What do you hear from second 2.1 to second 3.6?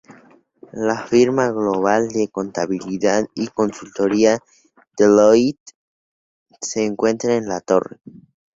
contabilidad y